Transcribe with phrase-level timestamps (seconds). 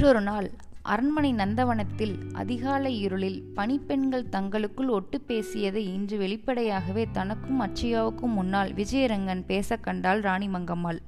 [0.00, 0.50] அன்றொரு நாள்
[0.82, 9.76] அரண்மனை நந்தவனத்தில் அதிகாலை இருளில் பணிப்பெண்கள் தங்களுக்குள் ஒட்டு பேசியதை இன்று வெளிப்படையாகவே தனக்கும் அச்சியாவுக்கும் முன்னால் விஜயரங்கன் பேச
[9.76, 10.98] கண்டாள் ராணி மங்கம்மாள்.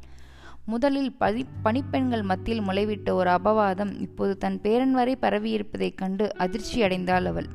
[0.67, 7.49] முதலில் பதி பணிப்பெண்கள் மத்தியில் முளைவிட்ட ஒரு அபவாதம் இப்போது தன் பேரன் வரை பரவியிருப்பதைக் கண்டு அதிர்ச்சியடைந்தாள் அவள்.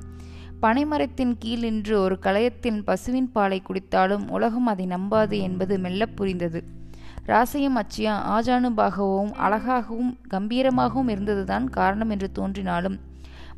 [0.61, 6.77] பனைமரத்தின் கீழ் நின்று ஒரு கலயத்தின் பசுவின் பாலை குடித்தாலும் உலகம் அதை நம்பாது என்பது மெல்ல புரிந்தது.
[7.27, 12.99] ராசையும் அச்சியா ஆஜானுபாகவும் அழகாகவும் கம்பீரமாகவும் இருந்ததுதான் காரணம் என்று தோன்றினாலும்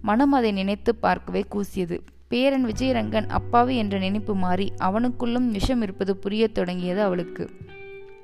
[0.02, 1.98] மனம் அதை நினைத்து பார்க்கவே கூசியது.
[2.28, 7.50] பேரன் விஜயரங்கன் அப்பாவி என்ற நினைப்பு மாறி அவனுக்குள்ளும் விஷம் இருப்பது புரியத் தொடங்கியது அவளுக்கு.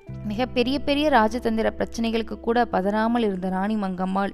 [0.08, 4.34] மிக பெரிய பெரிய ராஜதந்திர பிரச்சனைகளுக்கு கூட பதறாமல் இருந்த ராணி மங்கம்மாள்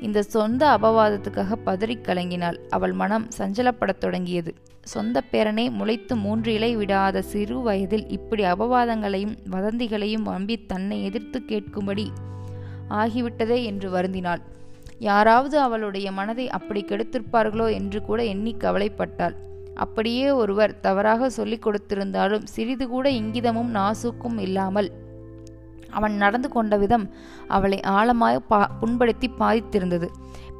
[0.00, 2.58] இந்த சொந்த அபவாதத்துக்காக பதறி கலங்கினாள்.
[2.68, 4.54] அவள் மனம் சஞ்சலப்படத் தொடங்கியது.
[4.80, 12.06] சொந்த பேரனை முளைத்து மூன்று இலை விடாத சிறு வயதில் இப்படி அபவாதங்களையும் வதந்திகளையும் வம்பி தன்னை எதிர்த்து கேட்கும்படி
[12.90, 14.38] ஆகிவிட்டதே என்று வருந்தினாள்.
[14.98, 19.36] யாராவது அவளுடைய மனதை அப்படி கெடுத்திருப்பார்களோ என்று கூட எண்ணி கவலைப்பட்டாள்.
[19.74, 25.06] அப்படியே ஒருவர் தவறாக சொல்லிக் கொடுத்திருந்தாலும் சிறிது கூட இங்கிதமும் நாசுக்கும் இல்லாமல்
[25.96, 27.06] அவன் நடந்து கொண்ட விதம்
[27.56, 30.08] அவளை ஆழமாய் பா புண்படுத்தி பாதித்திருந்தது.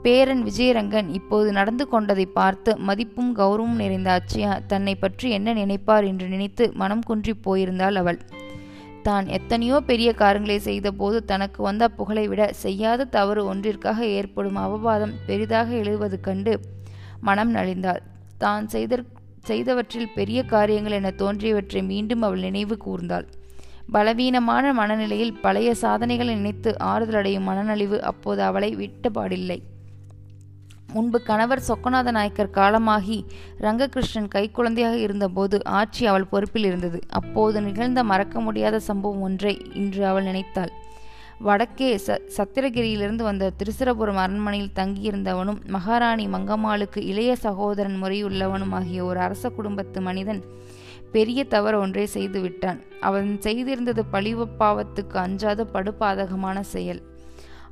[0.05, 6.07] பேரன் விஜயரங்கன் இப்போது நடந்து கொண்டதை பார்த்து மதிப்பும் கௌரவமும் நிறைந்த அச்சையா தன்னை பற்றி என்ன நினைப்பார்?
[6.11, 8.21] என்று நினைத்து மனம் குன்றி போயிருந்தாள் அவள்.
[9.07, 15.69] தான் எத்தனையோ பெரிய காரியங்களை செய்தபோது தனக்கு வந்த புகழை விட செய்யாத தவறு ஒன்றிற்காக ஏற்படும் அவவாதம் பெரிதாக
[15.83, 16.55] எழுவது கண்டு
[17.29, 18.03] மனம் நலிந்தாள்.
[18.45, 19.03] தான் செய்த
[19.49, 23.27] செய்தவற்றில் பெரிய காரியங்கள் என தோன்றியவற்றை மீண்டும் அவள் நினைவு கூர்ந்தாள்.
[23.89, 29.59] பலவீனமான மனநிலையில் பழைய சாதனைகளை நினைத்து ஆறுதலடையும் மனநலிவு அப்போது அவளை விட்டபாடில்லை
[30.95, 33.17] முன்பு கணவர் சொக்கநாத நாயக்கர் காலமாகி
[33.61, 36.99] ரங்ககிருஷ்ணன் கைக்குழந்தையாக இருந்தபோது ஆட்சி அவள் பொறுப்பில் இருந்தது.
[37.11, 40.73] அப்போது நிகழ்ந்த மறக்க முடியாத சம்பவம் ஒன்றை இன்று அவள் நினைத்தாள்.
[41.41, 49.51] வடக்கே ச சத்திரகிரியிலிருந்து வந்த திருசிரபுரம் அரண்மனையில் தங்கியிருந்தவனும் மகாராணி மங்கம்மாளுக்கு இளைய சகோதரன் முறையுள்ளவனும் ஆகிய ஒரு அரச
[49.51, 50.41] குடும்பத்து மனிதன்
[51.13, 52.81] பெரிய தவறு ஒன்றை செய்து விட்டான்.
[53.01, 57.01] அவன் செய்திருந்தது பழிவப்பாவத்துக்கு அஞ்சாத படுபாதகமான செயல்.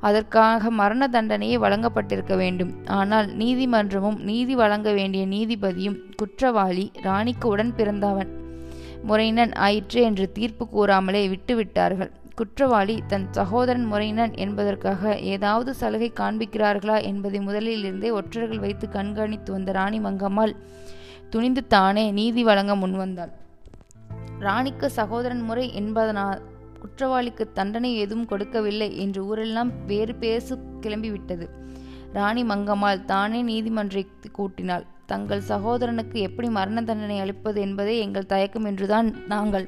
[0.07, 2.71] அதற்காக மரண தண்டனையே வழங்கப்பட்டிருக்க வேண்டும்.
[2.99, 8.31] ஆனால் நீதிமன்றமும் நீதி வழங்க வேண்டிய நீதிபதியும் குற்றவாளி ராணிக்கு உடன் பிறந்தவன்.
[9.09, 12.11] முறையினன் ஆயிற்று என்று தீர்ப்பு கூறாமலே விட்டுவிட்டார்கள்.
[12.39, 19.71] குற்றவாளி தன் சகோதரன் முறையினன் என்பதற்காக ஏதாவது சலுகை காண்பிக்கிறார்களா என்பதை முதலில் இருந்தே ஒற்றர்கள் வைத்து கண்காணித்து வந்த
[19.71, 20.53] ராணி மங்கம்மாள்
[21.29, 23.31] துணிந்து தானே நீதி வழங்க முன்வந்தாள்.
[24.45, 26.41] ராணிக்கு சகோதரன் முறை என்பதனால்
[26.81, 31.45] குற்றவாளிக்கு தண்டனை எதுவும் கொடுக்கவில்லை என்று ஊரெல்லாம் வேறு பேசு கிளம்பிவிட்டது.
[32.13, 34.85] ராணி மங்கம்மாள் தானே நீதிமன்றத்தை கூட்டினாள்.
[35.05, 39.67] தங்கள் சகோதரனுக்கு எப்படி மரண தண்டனை அளிப்பது என்பதே எங்கள் தயக்கம் என்றுதான் நாங்கள்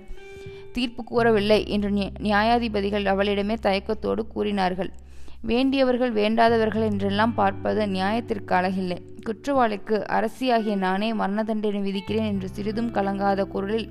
[0.72, 1.90] தீர்ப்பு கூறவில்லை என்று
[2.28, 4.92] நியாயாதிபதிகள் அவளிடமே தயக்கத்தோடு கூறினார்கள்.
[5.44, 8.98] வேண்டியவர்கள் வேண்டாதவர்கள் என்றெல்லாம் பார்ப்பது நியாயத்திற்கு அழகில்லை.
[9.26, 13.90] குற்றவாளிக்கு அரசியாகிய நானே மரண தண்டனை விதிக்கிறேன் என்று சிறிதும் கலங்காத குரலில்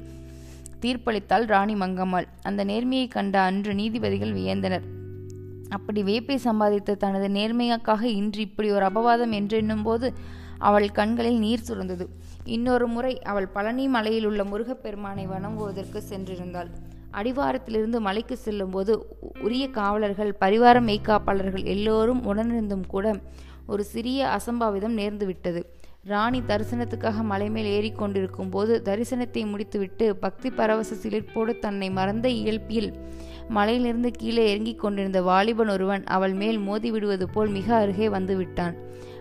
[0.80, 2.26] தீர்ப்பளித்தாள் ராணி மங்கம்மாள்.
[2.42, 4.84] அந்த நேர்மையை கண்ட அன்று நீதிபதிகள் வியந்தனர்.
[5.68, 10.14] அப்படி வேப்பை சம்பாதித்த தனது நேர்மையாக்காக இன்று இப்படி ஒரு அபவாதம் என்றெண்ணும் போது
[10.58, 12.06] அவள் கண்களில் நீர் சுரந்தது.
[12.44, 16.70] இன்னொரு முறை அவள் பழனி மலையில் உள்ள முருகப்பெருமானை வணங்குவதற்கு சென்றிருந்தாள்.
[17.18, 18.92] அடிவாரத்திலிருந்து மலைக்கு செல்லும்போது
[19.40, 23.06] உரிய காவலர்கள் பரிவார மெய்காப்பாளர்கள் எல்லோரும் உடனிருந்தும் கூட
[23.66, 25.60] ஒரு சிறிய அசம்பாவிதம் நேர்ந்துவிட்டது.
[26.10, 32.90] ராணி தரிசனத்துக்காக மலைமேல் ஏறிக்கொண்டிருக்கும் போது தரிசனத்தை முடித்துவிட்டு பக்தி பரவச சிலிர்ப்போடு தன்னை மறந்த இயல்பில்
[33.48, 38.74] மலையிலிருந்து கீழே இறங்கிக் கொண்டிருந்த வாலிபன் ஒருவன் அவள் மேல் மோதி விடுவது போல் மிக அருகே வந்துவிட்டான்.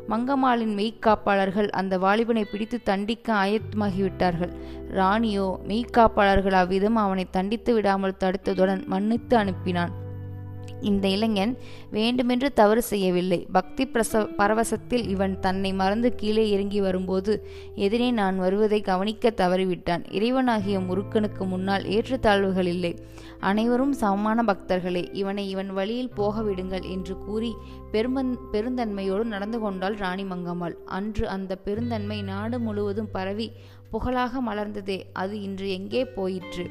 [0.10, 4.54] மங்கம்மாளின் மெய்க்காப்பாளர்கள் அந்த வாலிபனை பிடித்து தண்டிக்க ஆயத்தமாகிவிட்டார்கள்.
[4.94, 9.94] ராணியோ மெய்க்காப்பாளர்கள் அவ்விதம் அவனை தண்டித்து விடாமல் தடுத்ததுடன் மன்னித்து அனுப்பினான்.
[10.82, 11.54] இந்த இளைஞன்
[11.92, 13.40] வேண்டுமென்று தவறு செய்யவில்லை.
[13.52, 17.34] பக்தி பிரச பரவசத்தில் இவன் தன்னை மறந்து கீழே இறங்கி வரும்போது
[17.76, 20.04] எதிரே நான் வருவதை கவனிக்க தவறிவிட்டான்.
[20.18, 22.94] இறைவனாகிய முருக்கனுக்கு முன்னால் ஏற்றத்தாழ்வுகள் இல்லை.
[23.40, 27.52] அனைவரும் சமமான பக்தர்களே இவனை இவன் வழியில் போக விடுங்கள் என்று கூறி
[27.92, 30.78] பெருமன் பெருந்தன்மையோடு நடந்து கொண்டாள் ராணி மங்கம்மாள்.
[30.86, 33.50] அன்று அந்த பெருந்தன்மை நாடு முழுவதும் பரவி
[33.92, 36.66] புகழாக மலர்ந்ததே அது இன்று எங்கே போயிற்று?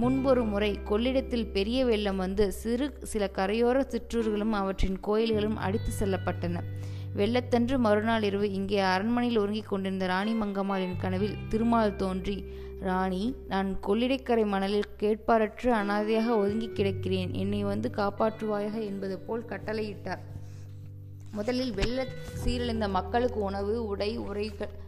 [0.00, 6.62] முன்பொரு முறை கொள்ளிடத்தில் பெரிய வெள்ளம் வந்து சிறு சில கரையோர சிற்றூர்களும் அவற்றின் கோயில்களும் அடித்து செல்லப்பட்டன.
[7.16, 12.44] வெள்ளத்தன்று மறுநாள் இரவு இங்கே அரண்மனையில் ஒருங்கிக் கொண்டிருந்த ராணி மங்கம்மாளின் கனவில் திருமால் தோன்றி
[12.80, 17.30] ராணி நான் கொள்ளிடைக்கரை மணலில் கேட்பாரற்று அனாதையாக ஒதுங்கி கிடக்கிறேன்.
[17.30, 18.84] என்னை வந்து காப்பாற்றுவாயாக?
[18.84, 20.24] என்பது போல் கட்டளையிட்டார்.
[21.32, 22.06] முதலில் வெள்ள
[22.44, 24.82] சீரழிந்த மக்களுக்கு உணவு உடை உரைகள்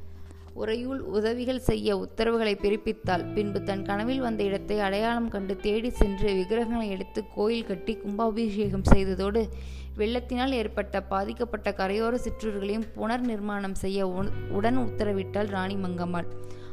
[0.61, 3.25] உறையுள் உதவிகள் செய்ய உத்தரவுகளை பிறப்பித்தாள்.
[3.35, 9.43] பின்பு தன் கனவில் வந்த இடத்தை அடையாளம் கண்டு தேடி சென்று விக்கிரகங்களை எடுத்து கோயில் கட்டி கும்பாபிஷேகம் செய்ததோடு
[9.99, 14.09] வெள்ளத்தினால் ஏற்பட்ட பாதிக்கப்பட்ட கரையோர சிற்றூர்களையும் புனர் நிர்மாணம் செய்ய
[14.59, 16.29] உடன் உத்தரவிட்டாள் ராணி மங்கம்மாள்.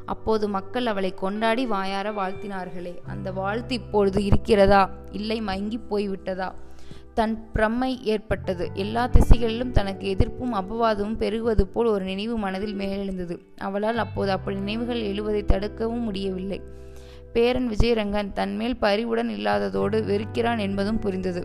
[0.05, 2.93] அப்போது மக்கள் அவளை கொண்டாடி வாயார வாழ்த்தினார்களே.
[3.07, 4.81] அந்த வாழ்த்து இப்பொழுது இருக்கிறதா?
[5.11, 6.49] இல்லை மங்கி போய்விட்டதா?
[7.13, 8.69] தன் பிரம்மை ஏற்பட்டது.
[8.73, 13.37] எல்லா திசைகளிலும் தனக்கு எதிர்ப்பும் அபவாதமும் பெருகுவது போல் ஒரு நினைவு மனதில் மேலெழுந்தது.
[13.57, 16.61] அவளால் அப்போது அப்படி நினைவுகள் எழுவதை தடுக்கவும் முடியவில்லை.
[17.33, 21.43] பேரன் விஜயரங்கன் தன்மேல் பரிவுடன் இல்லாததோடு வெறுக்கிறான் என்பதும் புரிந்தது.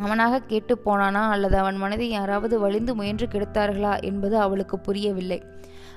[0.00, 5.42] அவனாக கேட்டு போனானா அல்லது அவன் மனதை யாராவது வலிந்து முயன்று கெடுத்தார்களா என்பது அவளுக்கு புரியவில்லை.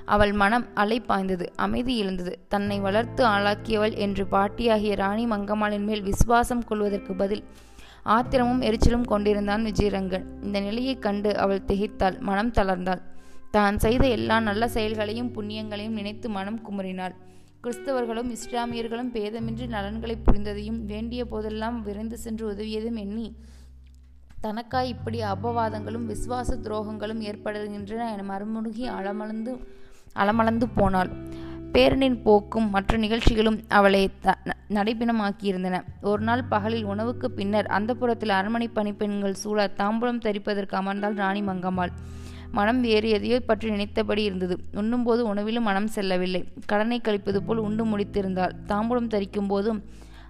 [0.05, 2.39] அவள் மனம் அலை பாய்ந்தது அமைதி எழுந்தது.
[2.47, 7.43] தன்னை வளர்த்து ஆளாக்கியவள் என்று பாட்டியாகிய ராணி மங்கம்மாளின் மேல் விசுவாசம் கொள்வதற்கு பதில்
[8.05, 10.43] ஆத்திரமும் எரிச்சலும் கொண்டிருந்தான் விஜயரங்கன்.
[10.43, 13.01] இந்த நிலையைக் கண்டு அவள் திகைத்தாள் மனம் தளர்ந்தாள்.
[13.51, 17.13] தான் செய்த எல்லா நல்ல செயல்களையும் புண்ணியங்களையும் நினைத்து மனம் குமுறினாள்.
[17.61, 23.35] கிறிஸ்தவர்களும் இஸ்லாமியர்களும் பேதமின்றி நலன்களை புரிந்ததையும் வேண்டிய போதெல்லாம் விரைந்து சென்று உதவியதும் எண்ணி
[24.41, 29.57] தனக்காய் இப்படி அபவாதங்களும் விசுவாச துரோகங்களும் ஏற்படுகின்றன என மறுமுழுகி அளமளந்து
[30.15, 31.11] அளமளந்து போனாள்.
[31.75, 34.35] பேரனின் போக்கும் மற்ற நிகழ்ச்சிகளும் அவளை த
[34.75, 35.77] நடைபிணமாக்கியிருந்தன.
[36.09, 41.93] ஒரு நாள் பகலில் உணவுக்கு பின்னர் அந்த புறத்தில் அரண்மனை பணிப்பெண்கள் சூழ தாம்பூலம் தரிப்பதற்கு அமர்ந்தாள் ராணி மங்கம்மாள்.
[42.57, 44.55] மனம் வேறு எதையோ பற்றி நினைத்தபடி இருந்தது.
[44.79, 46.41] உண்ணும்போது உணவிலும் மனம் செல்லவில்லை.
[46.71, 48.55] கடனை கழிப்பது போல் உண்டு முடித்திருந்தாள்.
[48.71, 49.79] தாம்பூலம் தரிக்கும் போதும்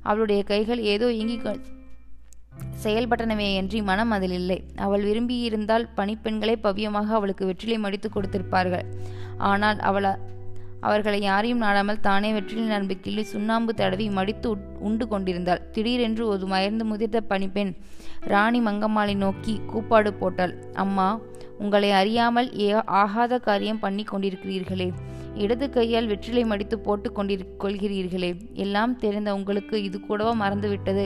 [0.10, 4.58] அவளுடைய கைகள் ஏதோ இங்கி செயல்பட்டனவே செயல்பட்டனவேயன்றி மனம் அதில் இல்லை.
[4.86, 8.86] அவள் விரும்பியிருந்தால் பணிப்பெண்களே பவ்யமாக அவளுக்கு வெற்றிலை மடித்து கொடுத்திருப்பார்கள்.
[9.52, 10.08] ஆனால் அவள்
[10.88, 14.50] அவர்களை யாரையும் நாடாமல் தானே வெற்றிலை நண்பு கிள்ளி சுண்ணாம்பு தடவி மடித்து
[14.88, 15.62] உண்டு கொண்டிருந்தாள்.
[15.76, 17.72] திடீரென்று ஒரு மயர்ந்து முதிர்ந்த பணிப்பெண்
[18.32, 20.54] ராணி மங்கம்மாளை நோக்கி கூப்பாடு போட்டாள்.
[20.84, 21.08] அம்மா
[21.64, 22.70] உங்களை அறியாமல் ஏ
[23.02, 24.88] ஆகாத காரியம் பண்ணி கொண்டிருக்கிறீர்களே.
[25.44, 28.32] இடது கையால் வெற்றிலை மடித்து போட்டு கொண்டிரு கொள்கிறீர்களே.
[28.64, 31.06] எல்லாம் தெரிந்த உங்களுக்கு இது கூடவா மறந்துவிட்டது.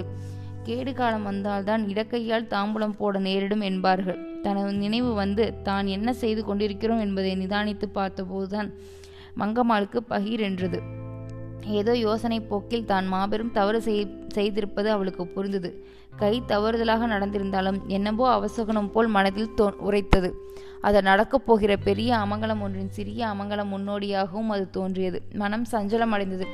[0.68, 4.20] கேடு காலம் வந்தால்தான் இடக்கையால் தாம்பூலம் போட நேரிடும் என்பார்கள்.
[4.46, 8.70] தனது நினைவு வந்து தான் என்ன செய்து கொண்டிருக்கிறோம் என்பதை நிதானித்து பார்த்தபோதுதான்
[9.40, 10.80] மங்கம்மாளுக்கு பகீரென்றது
[11.80, 14.02] ஏதோ யோசனை போக்கில் தான் மாபெரும் தவறு செய்
[14.36, 15.70] செய்திருப்பது அவளுக்கு புரிந்தது.
[16.18, 20.30] கை தவறுதலாக நடந்திருந்தாலும் என்னவோ அவசகனம் போல் மனதில் தோ உரைத்தது.
[20.82, 25.20] அது நடக்கப் போகிற பெரிய அமங்கலம் ஒன்றின் சிறிய அமங்கலம் முன்னோடியாகவும் அது தோன்றியது.
[25.34, 26.48] மனம் சஞ்சலம் அடைந்தது.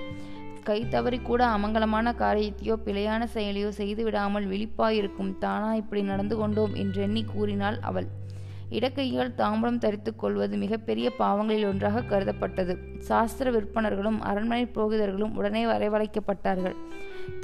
[0.63, 7.79] கை தவறி கூட அமங்கலமான காரியத்தையோ பிழையான செயலையோ செய்துவிடாமல் விழிப்பாயிருக்கும் தானா இப்படி நடந்து கொண்டோம் என்றெண்ணி கூறினாள்
[7.81, 8.07] அவள்.
[8.77, 12.73] இடக்கையால் தாம்பலம் தரித்து கொள்வது மிகப்பெரிய பாவங்களில் ஒன்றாக கருதப்பட்டது.
[13.09, 16.77] சாஸ்திர விற்பனர்களும் அரண்மனை புரோகிதர்களும் உடனே வரவழைக்கப்பட்டார்கள்.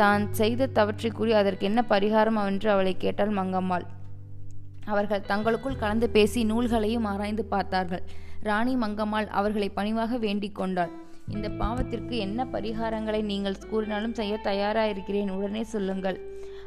[0.02, 3.86] தான் செய்த தவற்றை கூறி அதற்கு என்ன பரிகாரம் என்று அவளை கேட்டாள் மங்கம்மாள்.
[4.94, 8.04] அவர்கள் தங்களுக்குள் கலந்து பேசி நூல்களையும் ஆராய்ந்து பார்த்தார்கள்.
[8.48, 10.92] ராணி மங்கம்மாள் அவர்களை பணிவாக வேண்டிக் கொண்டாள்.
[11.36, 15.32] இந்த பாவத்திற்கு என்ன பரிகாரங்களை நீங்கள் கூறினாலும் செய்ய தயாராயிருக்கிறேன்.
[15.38, 16.18] உடனே சொல்லுங்கள்.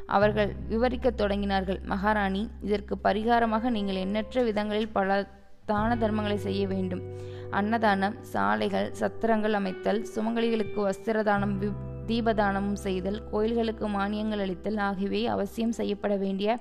[0.07, 1.83] அவர்கள் விவரிக்கத் தொடங்கினார்கள்.
[1.83, 5.27] மகாராணி இதற்கு பரிகாரமாக நீங்கள் எண்ணற்ற விதங்களில் பல
[5.65, 7.01] தான தர்மங்களை செய்ய வேண்டும்.
[7.49, 11.71] அன்னதானம் சாலைகள் சத்திரங்கள் அமைத்தல் சுமங்கலிகளுக்கு வஸ்திரதானம்
[12.07, 16.59] தீபதானமும் செய்தல் கோயில்களுக்கு மானியங்கள் அளித்தல் ஆகியவை அவசியம் செய்யப்பட வேண்டிய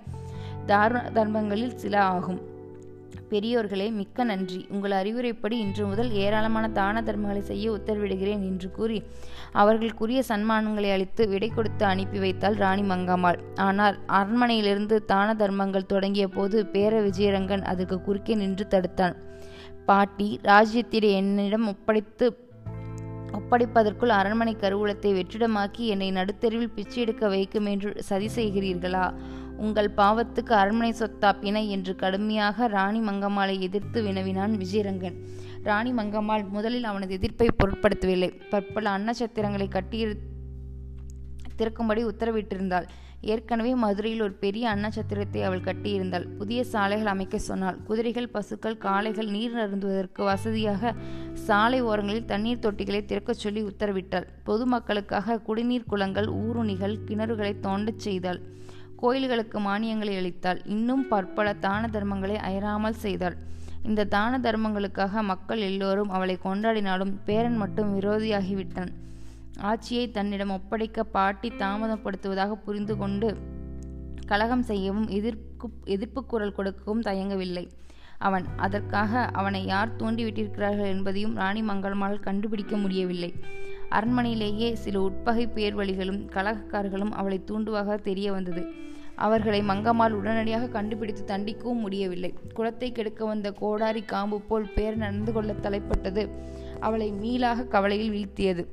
[0.67, 2.52] தார தர்மங்களில் சில ஆகும்.
[3.33, 4.59] பெரியோர்களே மிக்க நன்றி.
[4.69, 8.99] உங்கள் அறிவுரைப்படி இன்று முதல் ஏராளமான தான தர்மங்களை செய்ய உத்தரவிடுகிறேன் என்று கூறி
[9.53, 16.59] அவர்களுக்குரிய சன்மானங்களை அளித்து விடை கொடுத்து அனுப்பி வைத்தாள் ராணி மங்கம்மாள் ஆனால் அரண்மனையிலிருந்து தான தர்மங்கள் தொடங்கிய போது
[16.73, 19.17] பேர விஜயரங்கன் அதற்கு குறுக்கே நின்று தடுத்தான்.
[19.87, 22.27] பாட்டி ராஜ்யத்திலே என்னிடம் ஒப்படைத்து
[23.39, 29.05] ஒப்படைப்பதற்குள் அரண்மனை கருவூலத்தை வெற்றிடமாக்கி என்னை நடுத்தெருவில் பிச்சை எடுக்க வைக்கும் என்று சதி செய்கிறீர்களா?
[29.57, 35.17] உங்கள் பாவத்துக்கு அரண்மனை சொத்தா பிணை என்று கடுமையாக ராணி மங்கம்மாளை எதிர்த்து வினவினான் விஜயரங்கன்.
[35.63, 38.31] ராணி மங்கம்மாள் முதலில் அவனது எதிர்ப்பை பொருட்படுத்தவில்லை.
[38.51, 40.01] பற்பல அன்னச்சத்திரங்களை கட்டி
[41.57, 42.87] திறக்கும்படி உத்தரவிட்டிருந்தாள்.
[43.33, 46.25] ஏற்கனவே மதுரையில் ஒரு பெரிய அன்னச்சத்திரத்தை அவள் கட்டியிருந்தாள்.
[46.39, 47.77] புதிய சாலைகள் அமைக்க சொன்னாள்.
[47.89, 50.93] குதிரைகள் பசுக்கள் காளைகள் நீர் அருந்துவதற்கு வசதியாக
[51.47, 54.27] சாலை ஓரங்களில் தண்ணீர் தொட்டிகளை திறக்கச் சொல்லி உத்தரவிட்டாள்.
[54.47, 58.41] பொதுமக்களுக்காக குடிநீர் குளங்கள் ஊருணிகள் கிணறுகளை தோண்டச் செய்தாள்.
[58.97, 60.61] கோயில்களுக்கு மானியங்களை அளித்தாள்.
[60.65, 63.37] இன்னும் பற்பல தான தர்மங்களை அயராமல் செய்தாள்.
[63.83, 68.93] இந்த தான தர்மங்களுக்காக மக்கள் எல்லோரும் அவளை கொண்டாடினாலும் பேரன் மட்டும் விரோதியாகிவிட்டான்.
[69.59, 73.37] ஆட்சியை தன்னிடம் ஒப்படைக்க பாட்டி தாமதப்படுத்துவதாக புரிந்து கொண்டு
[74.27, 77.65] கலகம் செய்யவும் எதிர்ப்பு எதிர்ப்பு குரல் கொடுக்கவும் தயங்கவில்லை.
[78.23, 83.31] அவன் அதற்காக அவனை யார் தூண்டிவிட்டிருக்கிறார்கள் என்பதையும் ராணி மங்கள்மால் கண்டுபிடிக்க முடியவில்லை.
[83.91, 88.63] அரண்மனையிலேயே சில உட்பகை பேர்வழிகளும் கலகக்காரர்களும் அவளை தூண்டுவாக தெரிய வந்தது.
[89.17, 92.31] அவர்களை மங்கம்மாள் உடனடியாக கண்டுபிடித்து தண்டிக்கவும் முடியவில்லை.
[92.55, 96.25] குளத்தை கெடுக்க வந்த கோடாரி காம்பு போல் பேர் நடந்து கொள்ள தலைப்பட்டது
[96.81, 98.65] அவளை மீளாக கவலையில் வீழ்த்தியது.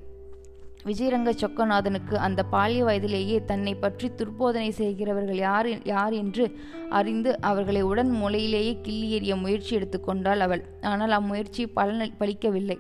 [0.87, 6.45] விஜயரங்க சொக்கநாதனுக்கு அந்த பால்ய வயதிலேயே தன்னை பற்றி துர்போதனை செய்கிறவர்கள் யார் யார் என்று
[6.99, 10.63] அறிந்து அவர்களை உடன் மூலையிலேயே கிள்ளி எறிய முயற்சி எடுத்துக்கொண்டாள் அவள்.
[10.91, 12.77] ஆனால் அம்முயற்சி பலன் பலிக்கவில்லை.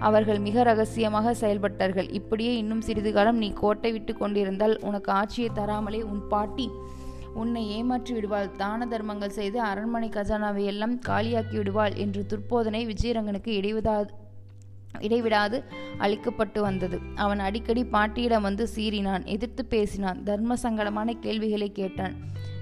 [0.00, 2.08] அவர்கள் மிக ரகசியமாக செயல்பட்டார்கள்.
[2.20, 6.68] இப்படியே இன்னும் சிறிது காலம் நீ கோட்டை விட்டு கொண்டிருந்தால் உனக்கு ஆட்சியை தராமலே உன் பாட்டி
[7.42, 8.50] உன்னை ஏமாற்றி விடுவாள்.
[8.60, 14.12] தான தர்மங்கள் செய்து அரண்மனை கஜானாவை எல்லாம் காலியாக்கி விடுவாள் என்று துர்போதனை விஜயரங்கனுக்கு இடைவிடாது
[15.00, 15.64] இடைவிடாது
[15.98, 17.00] அளிக்கப்பட்டு வந்தது.
[17.14, 22.14] அவன் அடிக்கடி பாட்டியிடம் வந்து சீறினான் எதிர்த்து பேசினான் தர்ம சங்கடமான கேள்விகளை கேட்டான்.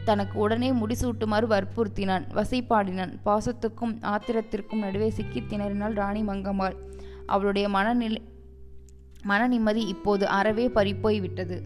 [0.05, 6.77] தனக்கு உடனே முடிசூட்டுமாறு வற்புறுத்தினான் வசைப்பாடினான் பாசத்துக்கும் ஆத்திரத்திற்கும் நடுவே சிக்கி திணறினாள் ராணி மங்கம்மாள்
[7.27, 8.23] அவளுடைய மனநிலை
[9.23, 11.63] மன நிம்மதி இப்போது அறவே பறிப்போய்விட்டது.